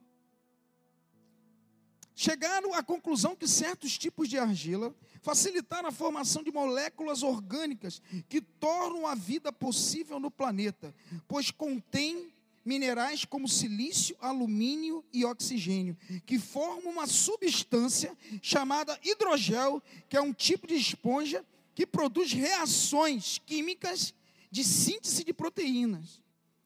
chegaram 2.20 2.74
à 2.74 2.84
conclusão 2.84 3.34
que 3.34 3.48
certos 3.48 3.98
tipos 3.98 4.28
de 4.28 4.38
argila 4.38 4.94
facilitaram 5.22 5.88
a 5.88 5.92
formação 5.92 6.44
de 6.44 6.52
moléculas 6.52 7.24
orgânicas 7.24 8.02
que 8.28 8.42
tornam 8.42 9.08
a 9.08 9.16
vida 9.16 9.54
possível 9.54 10.20
no 10.20 10.30
planeta, 10.30 10.94
pois 11.30 11.50
contém 11.50 12.34
minerais 12.66 13.24
como 13.24 13.48
silício, 13.48 14.18
alumínio 14.20 15.02
e 15.14 15.24
oxigênio, 15.24 15.96
que 16.26 16.38
formam 16.38 16.92
uma 16.92 17.08
substância 17.08 18.12
chamada 18.42 19.00
hidrogel, 19.02 19.82
que 20.10 20.18
é 20.18 20.22
um 20.22 20.34
tipo 20.34 20.68
de 20.68 20.76
esponja 20.76 21.42
que 21.74 21.88
produz 21.88 22.34
reações 22.34 23.40
químicas 23.46 24.14
de 24.52 24.66
síntese 24.66 25.24
de 25.24 25.32
proteínas. 25.32 26.22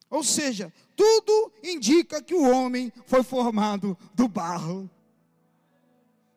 Ou 0.09 0.23
seja, 0.23 0.73
tudo 0.95 1.53
indica 1.63 2.23
que 2.23 2.33
o 2.33 2.49
homem 2.49 2.91
foi 3.05 3.21
formado 3.21 3.95
do 4.15 4.27
barro. 4.27 4.89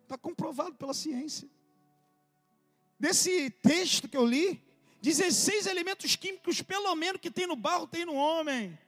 Está 0.06 0.16
comprovado 0.16 0.76
pela 0.76 0.94
ciência. 0.94 1.48
Desse 2.96 3.50
texto 3.50 4.08
que 4.08 4.16
eu 4.16 4.24
li, 4.24 4.62
16 5.02 5.66
elementos 5.66 6.14
químicos, 6.14 6.62
pelo 6.62 6.94
menos, 6.94 7.20
que 7.20 7.28
tem 7.28 7.44
no 7.44 7.56
barro, 7.56 7.88
tem 7.88 8.04
no 8.04 8.14
homem. 8.14 8.78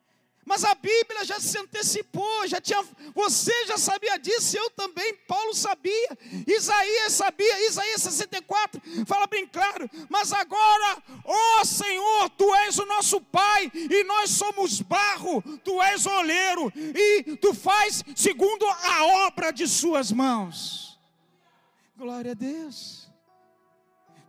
Mas 0.44 0.62
a 0.62 0.76
Bíblia 0.76 1.24
já 1.24 1.40
se 1.40 1.58
antecipou, 1.58 2.46
já 2.46 2.60
tinha, 2.60 2.82
você 3.12 3.66
já 3.66 3.76
sabia 3.76 4.16
disso, 4.16 4.56
eu 4.56 4.70
também, 4.70 5.12
Paulo 5.26 5.52
sabia, 5.52 6.16
Isaías 6.46 7.14
sabia, 7.14 7.66
Isaías 7.66 8.00
64 8.00 8.80
fala 9.04 9.26
bem 9.26 9.46
claro, 9.46 9.90
mas 10.08 10.32
agora, 10.32 11.02
ó 11.24 11.64
Senhor, 11.64 12.30
tu 12.30 12.54
és 12.54 12.78
o 12.78 12.86
nosso 12.86 13.20
Pai 13.20 13.70
e 13.74 14.04
nós 14.04 14.30
somos 14.30 14.80
barro, 14.80 15.42
tu 15.64 15.82
és 15.82 16.06
oleiro 16.06 16.72
e 16.74 17.36
tu 17.36 17.52
faz 17.52 18.02
segundo 18.16 18.64
a 18.64 19.26
obra 19.26 19.50
de 19.50 19.66
suas 19.68 20.10
mãos. 20.10 20.87
Glória 21.98 22.30
a 22.30 22.34
Deus. 22.34 23.10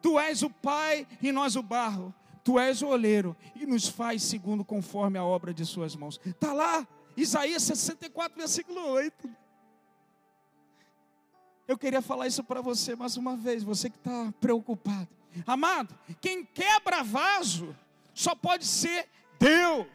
Tu 0.02 0.20
és 0.20 0.42
o 0.42 0.50
Pai 0.50 1.08
e 1.22 1.32
nós 1.32 1.56
o 1.56 1.62
barro. 1.62 2.12
Tu 2.44 2.58
és 2.58 2.82
o 2.82 2.88
oleiro 2.88 3.38
e 3.56 3.64
nos 3.68 3.88
faz 3.88 4.24
segundo 4.24 4.66
conforme 4.66 5.20
a 5.20 5.24
obra 5.24 5.54
de 5.54 5.64
Suas 5.64 5.96
mãos. 5.96 6.20
Está 6.26 6.52
lá, 6.52 6.88
Isaías 7.16 7.62
64, 7.62 8.36
versículo 8.36 8.82
8. 8.88 9.30
Eu 11.68 11.78
queria 11.78 12.02
falar 12.02 12.26
isso 12.26 12.44
para 12.44 12.60
você 12.60 12.96
mais 12.96 13.16
uma 13.18 13.38
vez, 13.38 13.62
você 13.62 13.88
que 13.88 13.98
está 13.98 14.34
preocupado. 14.42 15.08
Amado, 15.46 15.96
quem 16.20 16.44
quebra 16.44 17.04
vaso 17.04 17.76
só 18.16 18.34
pode 18.34 18.66
ser 18.66 19.08
Deus. 19.40 19.88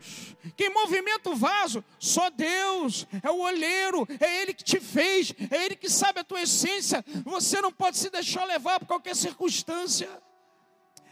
Quem 0.57 0.71
movimenta 0.71 1.31
o 1.31 1.37
vaso? 1.37 1.85
Só 1.99 2.31
Deus. 2.31 3.07
É 3.23 3.31
o 3.31 3.41
olheiro, 3.41 4.07
é 4.21 4.43
Ele 4.43 4.55
que 4.55 4.65
te 4.65 4.81
fez, 4.81 5.35
é 5.51 5.65
Ele 5.65 5.77
que 5.77 5.89
sabe 5.89 6.21
a 6.21 6.25
tua 6.25 6.43
essência. 6.43 7.05
Você 7.25 7.61
não 7.61 7.73
pode 7.73 7.99
se 7.99 8.11
deixar 8.11 8.45
levar 8.45 8.81
por 8.81 8.87
qualquer 8.87 9.15
circunstância 9.15 10.09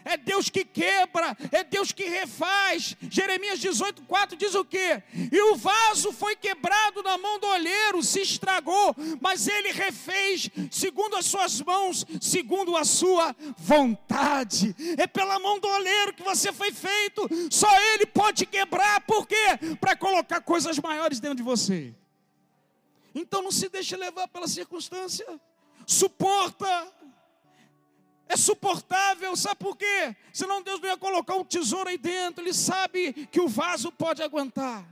é 0.05 0.17
Deus 0.17 0.49
que 0.49 0.65
quebra, 0.65 1.35
é 1.51 1.63
Deus 1.63 1.91
que 1.91 2.03
refaz. 2.05 2.95
Jeremias 3.09 3.59
18, 3.59 4.01
4 4.03 4.37
diz 4.37 4.55
o 4.55 4.65
quê? 4.65 5.01
E 5.31 5.41
o 5.51 5.55
vaso 5.55 6.11
foi 6.11 6.35
quebrado 6.35 7.01
na 7.03 7.17
mão 7.17 7.39
do 7.39 7.47
olheiro, 7.47 8.01
se 8.03 8.21
estragou, 8.21 8.95
mas 9.21 9.47
ele 9.47 9.71
refez 9.71 10.49
segundo 10.71 11.15
as 11.15 11.25
suas 11.25 11.61
mãos, 11.61 12.05
segundo 12.21 12.75
a 12.75 12.83
sua 12.83 13.35
vontade. 13.57 14.75
É 14.97 15.07
pela 15.07 15.39
mão 15.39 15.59
do 15.59 15.67
olheiro 15.67 16.13
que 16.13 16.23
você 16.23 16.51
foi 16.51 16.71
feito, 16.71 17.29
só 17.49 17.69
ele 17.93 18.05
pode 18.05 18.45
quebrar, 18.45 19.01
por 19.01 19.27
quê? 19.27 19.75
Para 19.79 19.95
colocar 19.95 20.41
coisas 20.41 20.77
maiores 20.79 21.19
dentro 21.19 21.37
de 21.37 21.43
você. 21.43 21.93
Então 23.15 23.41
não 23.41 23.51
se 23.51 23.69
deixe 23.69 23.95
levar 23.95 24.27
pela 24.27 24.47
circunstância, 24.47 25.25
suporta 25.85 26.91
é 28.27 28.37
suportável, 28.37 29.35
sabe 29.35 29.57
por 29.57 29.77
quê? 29.77 30.15
Senão 30.31 30.61
Deus 30.61 30.79
não 30.79 30.89
ia 30.89 30.97
colocar 30.97 31.35
um 31.35 31.43
tesouro 31.43 31.89
aí 31.89 31.97
dentro, 31.97 32.43
Ele 32.43 32.53
sabe 32.53 33.13
que 33.27 33.39
o 33.39 33.47
vaso 33.47 33.91
pode 33.91 34.21
aguentar. 34.21 34.87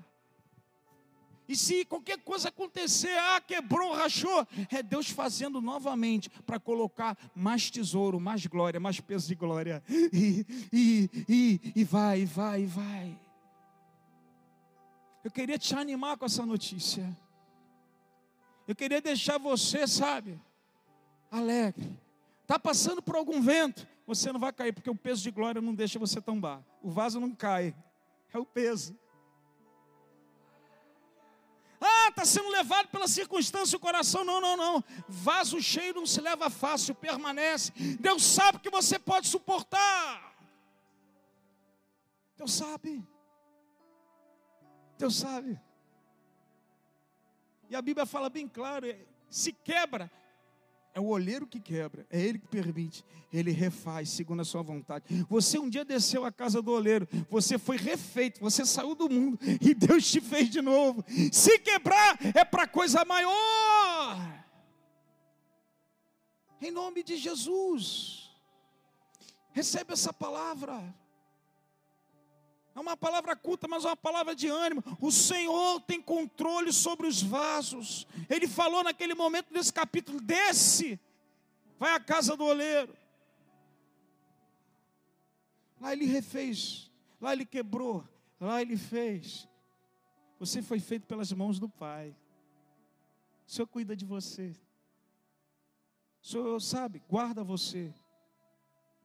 E 1.47 1.55
se 1.55 1.83
qualquer 1.83 2.17
coisa 2.19 2.47
acontecer, 2.47 3.17
ah, 3.17 3.41
quebrou, 3.41 3.93
rachou, 3.93 4.47
é 4.69 4.81
Deus 4.81 5.09
fazendo 5.09 5.59
novamente 5.59 6.29
para 6.45 6.57
colocar 6.57 7.17
mais 7.35 7.69
tesouro, 7.69 8.21
mais 8.21 8.45
glória, 8.45 8.79
mais 8.79 9.01
peso 9.01 9.27
de 9.27 9.35
glória. 9.35 9.83
E, 9.89 10.45
e, 10.71 11.09
e, 11.27 11.73
e 11.75 11.83
vai, 11.83 12.23
vai, 12.23 12.65
vai. 12.65 13.19
Eu 15.23 15.29
queria 15.29 15.57
te 15.57 15.75
animar 15.75 16.15
com 16.15 16.25
essa 16.25 16.45
notícia. 16.45 17.05
Eu 18.65 18.73
queria 18.73 19.01
deixar 19.01 19.37
você, 19.37 19.85
sabe, 19.85 20.39
alegre. 21.29 21.99
Está 22.51 22.59
passando 22.59 23.01
por 23.01 23.15
algum 23.15 23.41
vento, 23.41 23.87
você 24.05 24.29
não 24.29 24.37
vai 24.37 24.51
cair, 24.51 24.73
porque 24.73 24.89
o 24.89 24.95
peso 24.95 25.23
de 25.23 25.31
glória 25.31 25.61
não 25.61 25.73
deixa 25.73 25.97
você 25.97 26.19
tombar. 26.19 26.61
O 26.83 26.91
vaso 26.91 27.17
não 27.17 27.33
cai, 27.33 27.73
é 28.33 28.37
o 28.37 28.45
peso. 28.45 28.93
Ah, 31.79 32.09
está 32.09 32.25
sendo 32.25 32.49
levado 32.49 32.89
pela 32.89 33.07
circunstância 33.07 33.77
o 33.77 33.79
coração. 33.79 34.25
Não, 34.25 34.41
não, 34.41 34.57
não. 34.57 34.83
Vaso 35.07 35.61
cheio 35.61 35.93
não 35.93 36.05
se 36.05 36.19
leva 36.19 36.49
fácil, 36.49 36.93
permanece. 36.93 37.71
Deus 38.01 38.21
sabe 38.21 38.59
que 38.59 38.69
você 38.69 38.99
pode 38.99 39.29
suportar. 39.29 40.35
Deus 42.35 42.51
sabe. 42.51 43.01
Deus 44.97 45.15
sabe. 45.15 45.57
E 47.69 47.77
a 47.77 47.81
Bíblia 47.81 48.05
fala 48.05 48.29
bem 48.29 48.45
claro: 48.45 48.93
se 49.29 49.53
quebra, 49.53 50.11
é 50.93 50.99
o 50.99 51.07
olheiro 51.07 51.47
que 51.47 51.59
quebra, 51.59 52.05
é 52.09 52.19
ele 52.19 52.39
que 52.39 52.47
permite, 52.47 53.03
ele 53.31 53.51
refaz 53.51 54.09
segundo 54.09 54.41
a 54.41 54.45
sua 54.45 54.61
vontade. 54.61 55.05
Você 55.29 55.57
um 55.57 55.69
dia 55.69 55.85
desceu 55.85 56.25
à 56.25 56.31
casa 56.31 56.61
do 56.61 56.71
olheiro, 56.71 57.07
você 57.29 57.57
foi 57.57 57.77
refeito, 57.77 58.39
você 58.39 58.65
saiu 58.65 58.93
do 58.93 59.09
mundo 59.09 59.39
e 59.61 59.73
Deus 59.73 60.09
te 60.09 60.19
fez 60.19 60.49
de 60.49 60.61
novo. 60.61 61.03
Se 61.31 61.59
quebrar 61.59 62.17
é 62.35 62.43
para 62.43 62.67
coisa 62.67 63.05
maior. 63.05 64.41
Em 66.61 66.71
nome 66.71 67.03
de 67.03 67.17
Jesus. 67.17 68.29
Recebe 69.51 69.93
essa 69.93 70.13
palavra. 70.13 70.93
É 72.73 72.79
uma 72.79 72.95
palavra 72.95 73.35
culta, 73.35 73.67
mas 73.67 73.83
é 73.83 73.87
uma 73.87 73.97
palavra 73.97 74.33
de 74.33 74.47
ânimo. 74.47 74.83
O 74.99 75.11
Senhor 75.11 75.81
tem 75.81 76.01
controle 76.01 76.71
sobre 76.71 77.05
os 77.05 77.21
vasos. 77.21 78.07
Ele 78.29 78.47
falou 78.47 78.83
naquele 78.83 79.13
momento 79.13 79.53
desse 79.53 79.73
capítulo: 79.73 80.21
desce, 80.21 80.99
vai 81.77 81.93
à 81.93 81.99
casa 81.99 82.35
do 82.37 82.45
oleiro. 82.45 82.95
Lá 85.81 85.91
ele 85.93 86.05
refez, 86.05 86.89
lá 87.19 87.33
ele 87.33 87.45
quebrou, 87.45 88.07
lá 88.39 88.61
ele 88.61 88.77
fez. 88.77 89.49
Você 90.39 90.61
foi 90.61 90.79
feito 90.79 91.05
pelas 91.05 91.31
mãos 91.31 91.59
do 91.59 91.67
Pai. 91.67 92.15
O 93.47 93.51
Senhor 93.51 93.67
cuida 93.67 93.95
de 93.95 94.05
você. 94.05 94.55
O 96.23 96.27
Senhor 96.27 96.61
sabe, 96.61 97.01
guarda 97.09 97.43
você. 97.43 97.93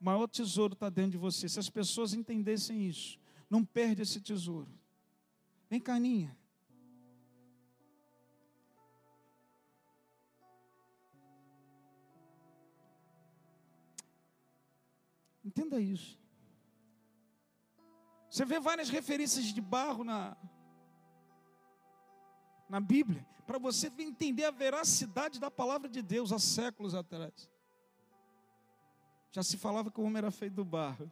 O 0.01 0.05
maior 0.05 0.29
tesouro 0.29 0.75
está 0.75 0.89
dentro 0.89 1.13
de 1.13 1.19
você. 1.19 1.49
Se 1.49 1.59
as 1.59 1.71
pessoas 1.71 2.15
entendessem 2.15 2.87
isso, 2.87 3.19
não 3.49 3.65
perde 3.65 4.03
esse 4.03 4.21
tesouro. 4.21 4.71
Vem 5.69 5.81
cá, 5.81 5.99
Ninha. 5.99 6.37
Entenda 15.45 15.81
isso. 15.81 16.19
Você 18.29 18.45
vê 18.45 18.59
várias 18.59 18.91
referências 18.91 19.47
de 19.47 19.61
barro 19.61 20.05
na, 20.05 20.37
na 22.69 22.81
Bíblia, 22.81 23.27
para 23.47 23.59
você 23.59 23.91
entender 23.99 24.45
a 24.45 24.51
veracidade 24.51 25.39
da 25.39 25.51
palavra 25.51 25.89
de 25.89 26.03
Deus 26.03 26.33
há 26.33 26.39
séculos 26.39 26.95
atrás. 26.95 27.49
Já 29.31 29.43
se 29.43 29.57
falava 29.57 29.91
que 29.91 30.01
o 30.01 30.05
homem 30.05 30.19
era 30.19 30.31
feito 30.31 30.55
do 30.55 30.65
barro. 30.65 31.11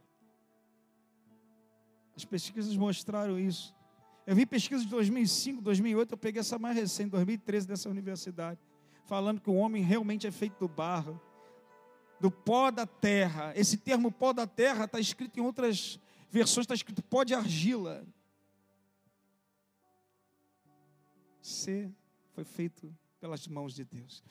As 2.16 2.24
pesquisas 2.24 2.76
mostraram 2.76 3.38
isso. 3.38 3.74
Eu 4.26 4.34
vi 4.34 4.46
pesquisas 4.46 4.84
de 4.84 4.90
2005, 4.90 5.60
2008, 5.60 6.12
eu 6.12 6.18
peguei 6.18 6.40
essa 6.40 6.58
mais 6.58 6.76
recente, 6.76 7.10
2013, 7.10 7.66
dessa 7.66 7.90
universidade, 7.90 8.58
falando 9.04 9.40
que 9.40 9.50
o 9.50 9.54
homem 9.54 9.82
realmente 9.82 10.26
é 10.26 10.30
feito 10.30 10.58
do 10.58 10.68
barro, 10.68 11.20
do 12.18 12.30
pó 12.30 12.70
da 12.70 12.86
terra. 12.86 13.52
Esse 13.54 13.76
termo 13.76 14.10
pó 14.10 14.32
da 14.32 14.46
terra 14.46 14.84
está 14.86 14.98
escrito 14.98 15.38
em 15.38 15.42
outras 15.42 16.00
versões, 16.30 16.64
está 16.64 16.74
escrito 16.74 17.02
pó 17.02 17.22
de 17.22 17.34
argila. 17.34 18.06
Você 21.42 21.92
foi 22.32 22.44
feito 22.44 22.96
pelas 23.20 23.46
mãos 23.46 23.74
de 23.74 23.84
Deus. 23.84 24.24